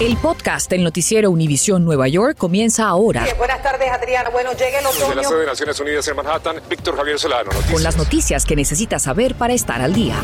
[0.00, 3.24] El podcast del noticiero Univisión Nueva York comienza ahora.
[3.38, 4.30] buenas tardes, Adriana.
[4.30, 5.06] Bueno, llega el otoño.
[5.06, 7.44] Desde la sede de Naciones Unidas en Manhattan, Víctor Javier Solano.
[7.44, 7.72] Noticias.
[7.72, 10.16] Con las noticias que necesitas saber para estar al día.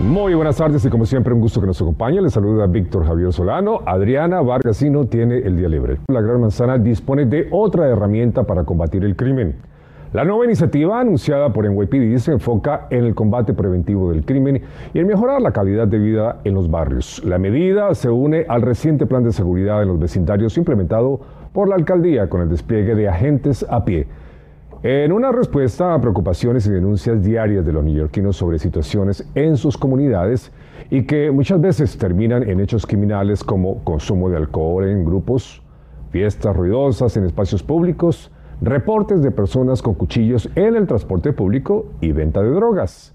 [0.00, 2.20] Muy buenas tardes y como siempre un gusto que nos acompañe.
[2.20, 3.80] Le saluda Víctor Javier Solano.
[3.86, 6.00] Adriana Vargasino tiene el día libre.
[6.08, 9.56] La Gran Manzana dispone de otra herramienta para combatir el crimen.
[10.14, 14.62] La nueva iniciativa anunciada por NYPD se enfoca en el combate preventivo del crimen
[14.92, 17.20] y en mejorar la calidad de vida en los barrios.
[17.24, 21.18] La medida se une al reciente plan de seguridad en los vecindarios implementado
[21.52, 24.06] por la alcaldía con el despliegue de agentes a pie.
[24.84, 29.76] En una respuesta a preocupaciones y denuncias diarias de los neoyorquinos sobre situaciones en sus
[29.76, 30.52] comunidades
[30.90, 35.60] y que muchas veces terminan en hechos criminales como consumo de alcohol en grupos,
[36.10, 42.12] fiestas ruidosas en espacios públicos, reportes de personas con cuchillos en el transporte público y
[42.12, 43.14] venta de drogas.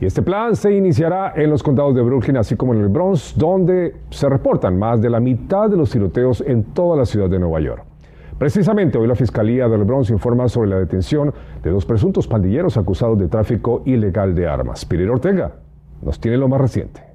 [0.00, 3.34] Y este plan se iniciará en los condados de Brooklyn, así como en el Bronx,
[3.36, 7.38] donde se reportan más de la mitad de los tiroteos en toda la ciudad de
[7.38, 7.84] Nueva York.
[8.36, 13.16] Precisamente hoy la Fiscalía del Bronx informa sobre la detención de dos presuntos pandilleros acusados
[13.16, 14.84] de tráfico ilegal de armas.
[14.84, 15.52] Pirir Ortega
[16.02, 17.11] nos tiene lo más reciente.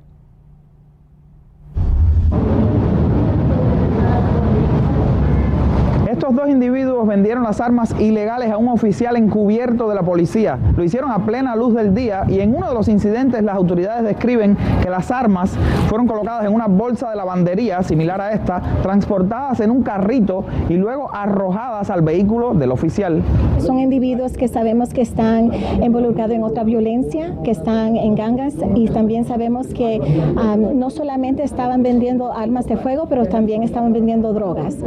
[6.36, 10.58] Dos individuos vendieron las armas ilegales a un oficial encubierto de la policía.
[10.76, 14.04] Lo hicieron a plena luz del día y en uno de los incidentes las autoridades
[14.04, 15.52] describen que las armas
[15.88, 20.74] fueron colocadas en una bolsa de lavandería similar a esta, transportadas en un carrito y
[20.74, 23.22] luego arrojadas al vehículo del oficial.
[23.60, 28.88] Son individuos que sabemos que están involucrados en otra violencia, que están en gangas y
[28.88, 34.34] también sabemos que um, no solamente estaban vendiendo armas de fuego, pero también estaban vendiendo
[34.34, 34.78] drogas.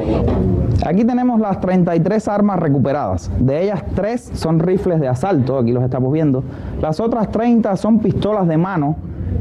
[0.86, 3.30] Aquí tenemos las 33 armas recuperadas.
[3.38, 6.42] De ellas, tres son rifles de asalto, aquí los estamos viendo.
[6.80, 8.96] Las otras 30 son pistolas de mano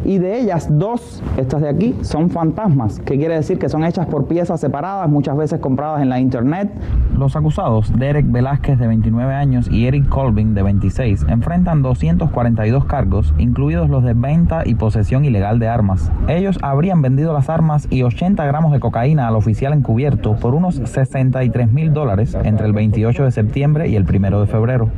[0.10, 4.08] y de ellas dos, estas de aquí, son fantasmas, que quiere decir que son hechas
[4.08, 6.72] por piezas separadas, muchas veces compradas en la internet.
[7.16, 13.36] Los acusados, Derek Velázquez de 29 años y Eric Colvin de 26, enfrentan 242 cargos,
[13.38, 16.12] incluidos los de venta y posesión ilegal de armas.
[16.28, 20.81] Ellos habrían vendido las armas y 80 gramos de cocaína al oficial encubierto por unos
[20.86, 24.90] 63 mil dólares entre el 28 de septiembre y el 1 de febrero.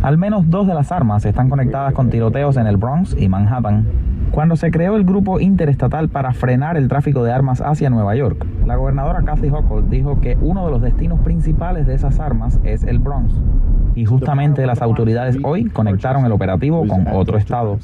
[0.00, 4.05] Al menos dos de las armas están conectadas con tiroteos en el Bronx y Manhattan.
[4.36, 8.44] Cuando se creó el grupo interestatal para frenar el tráfico de armas hacia Nueva York,
[8.66, 12.84] la gobernadora Kathy Hochul dijo que uno de los destinos principales de esas armas es
[12.84, 13.32] el Bronx.
[13.96, 17.78] Y justamente las autoridades hoy conectaron el operativo con otro estado.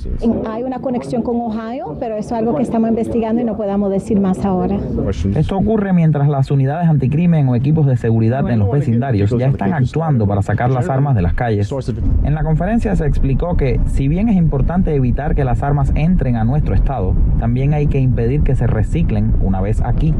[0.49, 3.91] Hay una conexión con Ohio, pero eso es algo que estamos investigando y no podamos
[3.91, 4.77] decir más ahora.
[5.35, 9.73] Esto ocurre mientras las unidades anticrimen o equipos de seguridad en los vecindarios ya están
[9.73, 11.73] actuando para sacar las armas de las calles.
[12.25, 16.37] En la conferencia se explicó que si bien es importante evitar que las armas entren
[16.37, 20.15] a nuestro estado, también hay que impedir que se reciclen una vez aquí.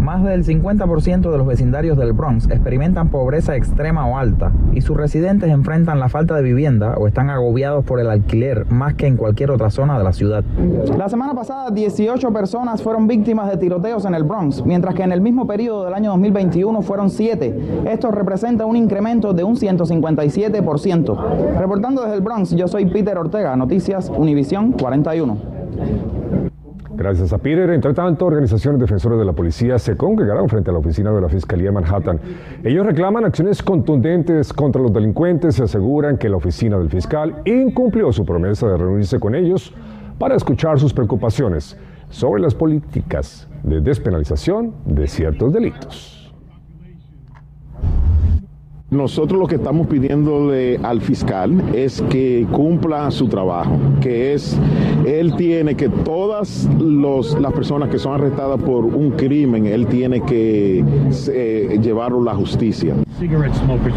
[0.00, 4.96] Más del 50% de los vecindarios del Bronx experimentan pobreza extrema o alta y sus
[4.96, 9.16] residentes enfrentan la falta de vivienda o están agobiados por el alquiler más que en
[9.16, 10.44] cualquier otra zona de la ciudad.
[10.96, 15.12] La semana pasada 18 personas fueron víctimas de tiroteos en el Bronx, mientras que en
[15.12, 17.84] el mismo periodo del año 2021 fueron 7.
[17.86, 21.58] Esto representa un incremento de un 157%.
[21.58, 26.17] Reportando desde el Bronx, yo soy Peter Ortega, Noticias Univisión 41.
[26.98, 27.70] Gracias a Peter.
[27.70, 31.28] Entre tanto, organizaciones defensoras de la policía se congregaron frente a la oficina de la
[31.28, 32.18] Fiscalía de Manhattan.
[32.64, 38.10] Ellos reclaman acciones contundentes contra los delincuentes y aseguran que la oficina del fiscal incumplió
[38.10, 39.72] su promesa de reunirse con ellos
[40.18, 41.78] para escuchar sus preocupaciones
[42.10, 46.17] sobre las políticas de despenalización de ciertos delitos.
[48.90, 54.58] Nosotros lo que estamos pidiéndole al fiscal es que cumpla su trabajo, que es,
[55.06, 60.82] él tiene que todas las personas que son arrestadas por un crimen, él tiene que
[61.28, 62.94] eh, llevarlo a la justicia.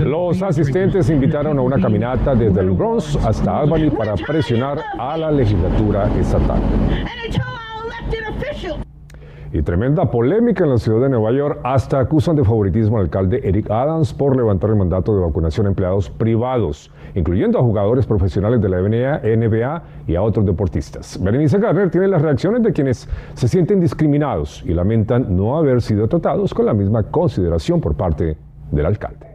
[0.03, 5.31] Los asistentes invitaron a una caminata desde el Bronx hasta Albany para presionar a la
[5.31, 6.59] legislatura estatal.
[9.53, 11.59] Y tremenda polémica en la ciudad de Nueva York.
[11.63, 15.69] Hasta acusan de favoritismo al alcalde Eric Adams por levantar el mandato de vacunación a
[15.69, 21.21] empleados privados, incluyendo a jugadores profesionales de la NBA y a otros deportistas.
[21.21, 26.07] Berenice Garner tiene las reacciones de quienes se sienten discriminados y lamentan no haber sido
[26.07, 28.37] tratados con la misma consideración por parte
[28.71, 29.31] del alcalde.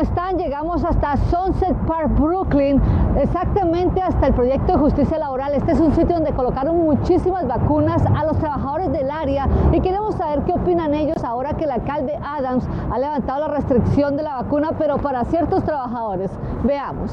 [0.00, 0.38] están?
[0.38, 2.80] Llegamos hasta Sunset Park, Brooklyn,
[3.20, 5.52] exactamente hasta el proyecto de justicia laboral.
[5.54, 10.14] Este es un sitio donde colocaron muchísimas vacunas a los trabajadores del área y queremos
[10.14, 14.36] saber qué opinan ellos ahora que el alcalde Adams ha levantado la restricción de la
[14.36, 16.30] vacuna, pero para ciertos trabajadores.
[16.64, 17.12] Veamos.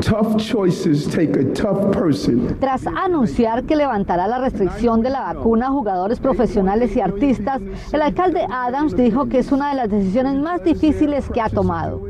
[0.00, 2.56] Tough choices take a tough person.
[2.58, 7.60] Tras anunciar que levantará la restricción de la vacuna a jugadores profesionales y artistas,
[7.92, 12.09] el alcalde Adams dijo que es una de las decisiones más difíciles que ha tomado.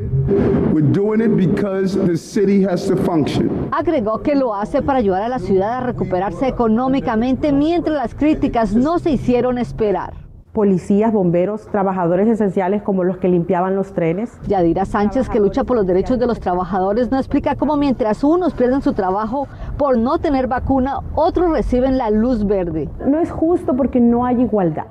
[0.71, 3.69] We're doing it because the city has to function.
[3.71, 8.73] Agregó que lo hace para ayudar a la ciudad a recuperarse económicamente mientras las críticas
[8.75, 10.21] no se hicieron esperar
[10.51, 14.37] policías, bomberos, trabajadores esenciales como los que limpiaban los trenes.
[14.47, 18.53] Yadira Sánchez, que lucha por los derechos de los trabajadores, no explica cómo mientras unos
[18.53, 19.47] pierden su trabajo
[19.77, 22.89] por no tener vacuna, otros reciben la luz verde.
[23.05, 24.87] No es justo porque no hay igualdad.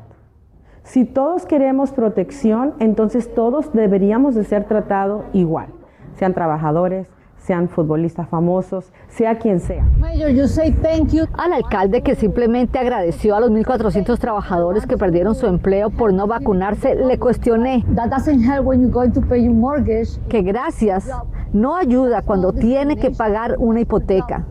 [0.82, 5.68] Si todos queremos protección, entonces todos deberíamos de ser tratados igual,
[6.16, 7.06] sean trabajadores,
[7.38, 9.84] sean futbolistas famosos, sea quien sea.
[9.98, 14.96] Mayor, yo say thank you al alcalde que simplemente agradeció a los 1.400 trabajadores que
[14.96, 16.94] perdieron su empleo por no vacunarse.
[16.94, 17.84] Le cuestioné.
[17.94, 20.18] That doesn't help when you're going to pay your mortgage.
[20.28, 21.10] Que gracias
[21.52, 24.44] no ayuda cuando tiene que pagar una hipoteca.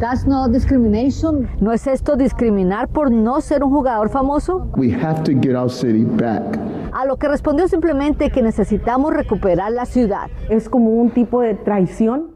[0.00, 1.46] That's not discrimination.
[1.60, 4.66] ¿No es esto discriminar por no ser un jugador famoso?
[4.78, 6.58] We have to get our city back.
[6.94, 10.30] A lo que respondió simplemente que necesitamos recuperar la ciudad.
[10.48, 12.30] Es como un tipo de traición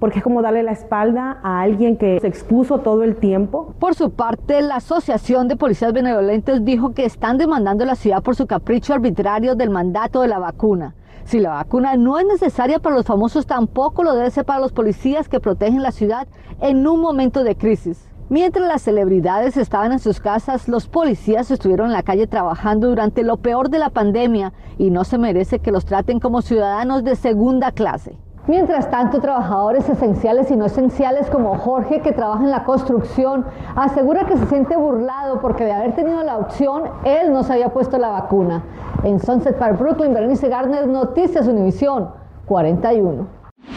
[0.00, 3.72] porque es como darle la espalda a alguien que se expuso todo el tiempo.
[3.78, 8.34] Por su parte, la Asociación de Policías Benevolentes dijo que están demandando la ciudad por
[8.34, 10.96] su capricho arbitrario del mandato de la vacuna.
[11.26, 14.70] Si la vacuna no es necesaria para los famosos, tampoco lo debe ser para los
[14.70, 16.28] policías que protegen la ciudad
[16.60, 18.08] en un momento de crisis.
[18.28, 23.24] Mientras las celebridades estaban en sus casas, los policías estuvieron en la calle trabajando durante
[23.24, 27.16] lo peor de la pandemia y no se merece que los traten como ciudadanos de
[27.16, 28.16] segunda clase.
[28.48, 33.44] Mientras tanto, trabajadores esenciales y no esenciales como Jorge, que trabaja en la construcción,
[33.74, 37.70] asegura que se siente burlado porque de haber tenido la opción, él no se había
[37.70, 38.62] puesto la vacuna.
[39.02, 42.10] En Sunset Park, Brooklyn, Berenice Garner, Noticias Univisión
[42.46, 43.26] 41.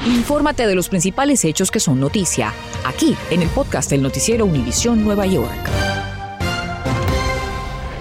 [0.06, 2.54] Infórmate de los principales hechos que son noticia,
[2.86, 5.89] aquí en el podcast del noticiero Univisión Nueva York.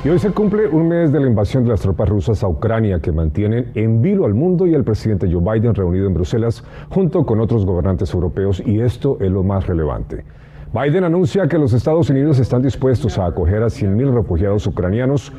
[0.04, 3.00] Y hoy se cumple un mes de la invasión de las tropas rusas a Ucrania
[3.00, 7.26] que mantienen en vilo al mundo y al presidente Joe Biden reunido en Bruselas junto
[7.26, 10.24] con otros gobernantes europeos y esto es lo más relevante.
[10.72, 15.32] Biden anuncia que los Estados Unidos están dispuestos a acoger a 100.000 refugiados ucranianos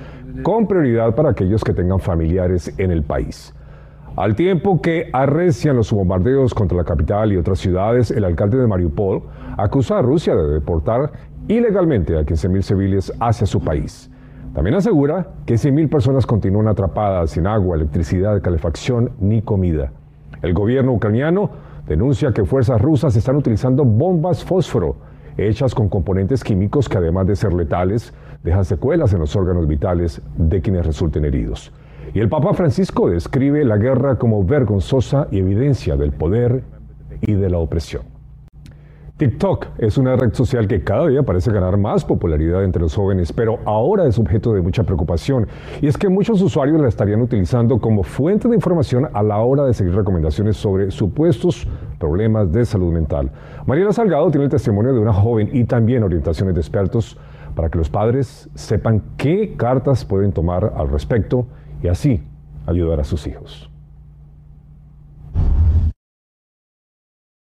[0.43, 3.55] con prioridad para aquellos que tengan familiares en el país.
[4.17, 8.67] Al tiempo que arrecian los bombardeos contra la capital y otras ciudades, el alcalde de
[8.67, 9.21] Mariupol
[9.57, 11.13] acusa a Rusia de deportar
[11.47, 14.11] ilegalmente a 15.000 civiles hacia su país.
[14.59, 19.93] También asegura que 100.000 personas continúan atrapadas sin agua, electricidad, calefacción ni comida.
[20.41, 21.49] El gobierno ucraniano
[21.87, 24.97] denuncia que fuerzas rusas están utilizando bombas fósforo
[25.37, 28.13] hechas con componentes químicos que además de ser letales,
[28.43, 31.71] dejan secuelas en los órganos vitales de quienes resulten heridos.
[32.13, 36.65] Y el Papa Francisco describe la guerra como vergonzosa y evidencia del poder
[37.21, 38.18] y de la opresión.
[39.19, 43.33] TikTok es una red social que cada día parece ganar más popularidad entre los jóvenes,
[43.33, 45.45] pero ahora es objeto de mucha preocupación.
[45.81, 49.65] Y es que muchos usuarios la estarían utilizando como fuente de información a la hora
[49.65, 51.67] de seguir recomendaciones sobre supuestos
[51.99, 53.29] problemas de salud mental.
[53.65, 57.17] Mariela Salgado tiene el testimonio de una joven y también orientaciones de expertos
[57.55, 61.45] para que los padres sepan qué cartas pueden tomar al respecto
[61.83, 62.23] y así
[62.65, 63.68] ayudar a sus hijos.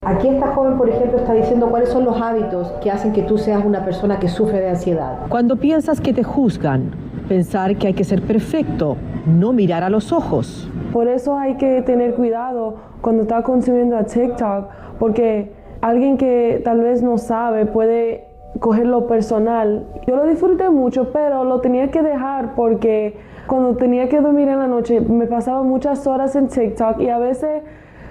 [0.07, 3.39] Aquí esta joven, por ejemplo, está diciendo cuáles son los hábitos que hacen que tú
[3.39, 5.21] seas una persona que sufre de ansiedad.
[5.31, 6.91] Cuando piensas que te juzgan,
[7.27, 10.69] pensar que hay que ser perfecto, no mirar a los ojos.
[10.93, 14.67] Por eso hay que tener cuidado cuando está consumiendo a TikTok,
[14.99, 18.29] porque alguien que tal vez no sabe puede
[18.61, 19.87] cogerlo personal.
[20.07, 24.59] Yo lo disfruté mucho, pero lo tenía que dejar porque cuando tenía que dormir en
[24.59, 27.63] la noche me pasaba muchas horas en TikTok y a veces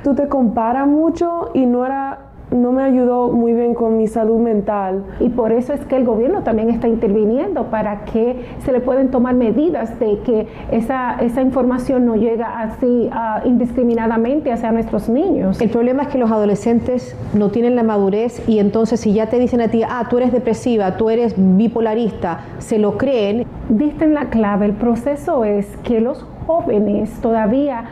[0.03, 2.19] tú te comparas mucho y no era
[2.53, 5.03] no me ayudó muy bien con mi salud mental.
[5.19, 9.09] Y por eso es que el gobierno también está interviniendo para que se le pueden
[9.09, 15.59] tomar medidas de que esa, esa información no llega así uh, indiscriminadamente hacia nuestros niños.
[15.61, 19.39] El problema es que los adolescentes no tienen la madurez y entonces si ya te
[19.39, 23.45] dicen a ti, ah, tú eres depresiva, tú eres bipolarista, se lo creen.
[23.69, 27.85] Diste en la clave, el proceso es que los jóvenes todavía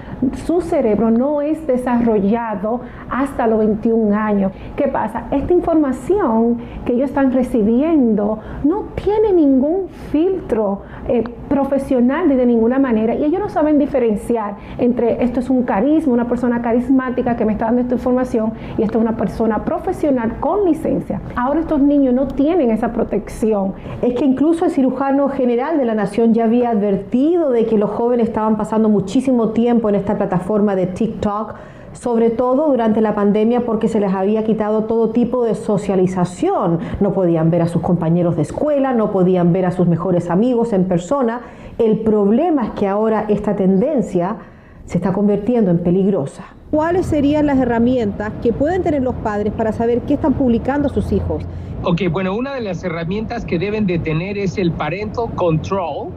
[0.46, 4.52] su cerebro no es desarrollado hasta los 21 años.
[4.76, 5.26] ¿Qué pasa?
[5.32, 13.14] Esta información que ellos están recibiendo no tiene ningún filtro eh, profesional de ninguna manera
[13.14, 17.52] y ellos no saben diferenciar entre esto es un carisma, una persona carismática que me
[17.52, 21.20] está dando esta información y esto es una persona profesional con licencia.
[21.36, 23.74] Ahora estos niños no tienen esa protección.
[24.02, 27.90] Es que incluso el cirujano general de la nación ya había advertido de que los
[27.90, 31.56] jóvenes estaban pasando muchísimo tiempo en esta plataforma de TikTok
[31.94, 36.80] sobre todo durante la pandemia porque se les había quitado todo tipo de socialización.
[37.00, 40.74] No podían ver a sus compañeros de escuela, no podían ver a sus mejores amigos
[40.74, 41.42] en persona.
[41.78, 44.38] El problema es que ahora esta tendencia
[44.86, 46.44] se está convirtiendo en peligrosa.
[46.72, 51.12] ¿Cuáles serían las herramientas que pueden tener los padres para saber qué están publicando sus
[51.12, 51.44] hijos?
[51.84, 56.10] Ok, bueno, una de las herramientas que deben de tener es el parental control,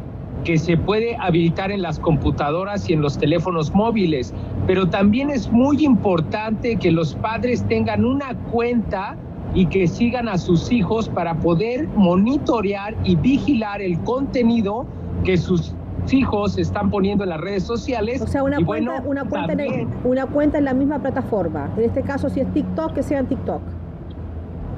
[0.44, 4.34] que se puede habilitar en las computadoras y en los teléfonos móviles,
[4.66, 9.16] pero también es muy importante que los padres tengan una cuenta
[9.52, 14.86] y que sigan a sus hijos para poder monitorear y vigilar el contenido
[15.22, 15.74] que sus
[16.10, 18.20] hijos están poniendo en las redes sociales.
[18.20, 21.70] O sea, una, cuenta, una, cuenta en una cuenta en la misma plataforma.
[21.76, 23.62] En este caso, si es TikTok, que sea en TikTok.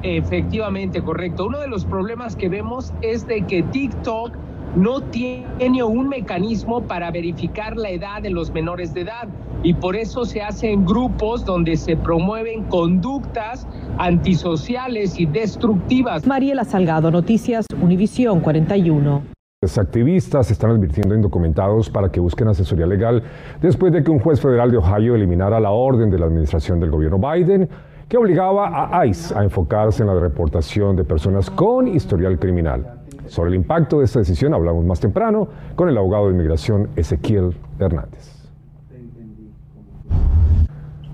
[0.02, 1.47] Efectivamente, correcto.
[1.47, 4.37] Uno de los problemas que vemos es de que TikTok
[4.76, 9.28] no tiene un mecanismo para verificar la edad de los menores de edad
[9.62, 13.66] y por eso se hacen grupos donde se promueven conductas
[13.98, 16.26] antisociales y destructivas.
[16.26, 19.22] Mariela Salgado, Noticias Univisión 41.
[19.62, 23.22] Los activistas están advirtiendo a indocumentados para que busquen asesoría legal
[23.60, 26.90] después de que un juez federal de Ohio eliminara la orden de la administración del
[26.90, 27.68] gobierno Biden
[28.08, 33.00] que obligaba a ICE a enfocarse en la reportación de personas con historial criminal.
[33.26, 37.56] Sobre el impacto de esta decisión hablamos más temprano con el abogado de inmigración Ezequiel
[37.80, 38.36] Hernández.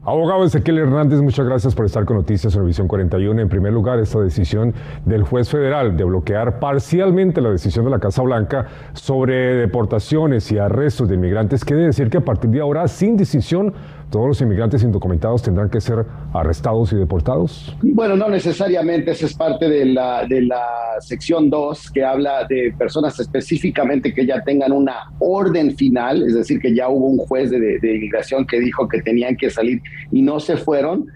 [0.05, 3.41] Abogado Ezequiel Hernández, muchas gracias por estar con Noticias Univisión 41.
[3.41, 8.01] En primer lugar, esta decisión del juez federal de bloquear parcialmente la decisión de la
[8.01, 12.89] Casa Blanca sobre deportaciones y arrestos de inmigrantes quiere decir que a partir de ahora,
[12.89, 13.75] sin decisión,
[14.13, 16.05] todos los inmigrantes indocumentados tendrán que ser
[16.35, 17.75] arrestados y deportados?
[17.83, 20.63] Bueno, no necesariamente, esa es parte de la, de la
[21.01, 26.61] sección 2 que habla de personas específicamente que ya tengan una orden final, es decir,
[26.61, 29.81] que ya hubo un juez de, de inmigración que dijo que tenían que salir
[30.13, 31.07] y no se fueron.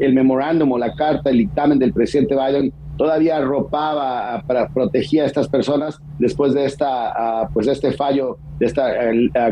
[0.00, 5.26] el memorándum o la carta, el dictamen del presidente Biden todavía arropaba, para, protegía a
[5.26, 8.92] estas personas después de esta, pues este fallo de esta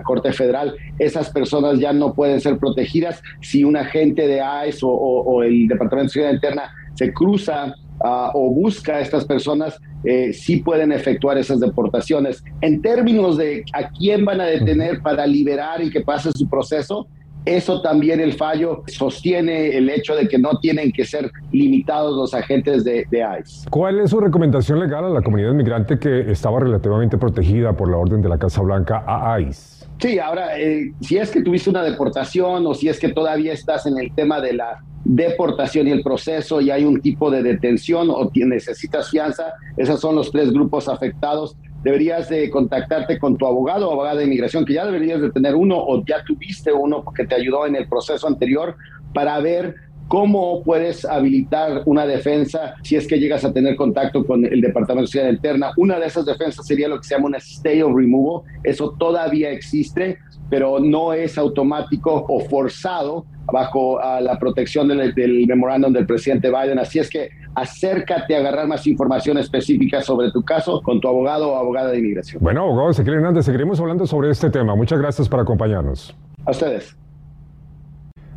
[0.02, 0.74] Corte Federal.
[0.98, 6.08] Esas personas ya no pueden ser protegidas si un agente de ICE o, el Departamento
[6.08, 11.60] de Seguridad Interna se cruza o busca a estas personas, eh, sí pueden efectuar esas
[11.60, 12.44] deportaciones.
[12.60, 17.08] En términos de a quién van a detener para liberar y que pase su proceso,
[17.46, 22.34] eso también el fallo sostiene el hecho de que no tienen que ser limitados los
[22.34, 23.70] agentes de, ICE.
[23.70, 27.96] ¿Cuál es su recomendación legal a la comunidad inmigrante que estaba relativamente protegida por la
[27.98, 29.86] orden de la Casa Blanca a ICE?
[29.98, 33.86] Sí, ahora, eh, si es que tuviste una deportación o si es que todavía estás
[33.86, 38.10] en el tema de la deportación y el proceso y hay un tipo de detención
[38.10, 43.88] o necesitas fianza, esos son los tres grupos afectados deberías de contactarte con tu abogado
[43.88, 47.24] o abogada de inmigración, que ya deberías de tener uno o ya tuviste uno porque
[47.24, 48.74] te ayudó en el proceso anterior
[49.14, 49.76] para ver
[50.08, 55.02] cómo puedes habilitar una defensa si es que llegas a tener contacto con el Departamento
[55.02, 55.72] de Seguridad Interna.
[55.76, 58.42] Una de esas defensas sería lo que se llama una stay of removal.
[58.64, 60.18] Eso todavía existe,
[60.50, 66.48] pero no es automático o forzado bajo ah, la protección del, del memorándum del presidente
[66.50, 66.80] Biden.
[66.80, 71.52] Así es que acércate a agarrar más información específica sobre tu caso con tu abogado
[71.52, 72.42] o abogada de inmigración.
[72.42, 74.76] Bueno, abogado Ezequiel Hernández, seguiremos hablando sobre este tema.
[74.76, 76.14] Muchas gracias por acompañarnos.
[76.44, 76.96] A ustedes.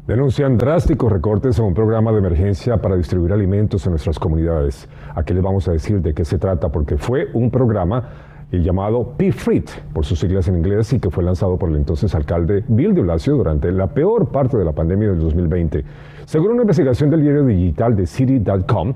[0.07, 4.89] Denuncian drásticos recortes en un programa de emergencia para distribuir alimentos en nuestras comunidades.
[5.13, 8.09] Aquí les vamos a decir de qué se trata, porque fue un programa
[8.51, 12.63] llamado PFRIT, por sus siglas en inglés, y que fue lanzado por el entonces alcalde
[12.67, 15.83] Bill de Blasio durante la peor parte de la pandemia del 2020.
[16.25, 18.93] Según una investigación del diario digital de City.com,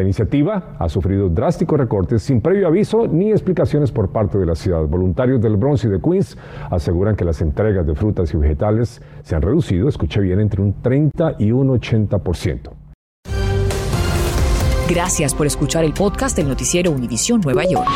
[0.00, 4.54] la iniciativa ha sufrido drásticos recortes sin previo aviso ni explicaciones por parte de la
[4.54, 4.86] ciudad.
[4.86, 6.38] Voluntarios del Bronx y de Queens
[6.70, 10.72] aseguran que las entregas de frutas y vegetales se han reducido, escuché bien, entre un
[10.80, 12.70] 30 y un 80%.
[14.88, 17.90] Gracias por escuchar el podcast del noticiero Univisión Nueva York.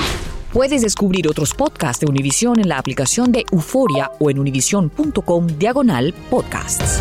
[0.53, 6.13] Puedes descubrir otros podcasts de Univisión en la aplicación de Euforia o en univision.com diagonal
[6.31, 7.01] podcasts.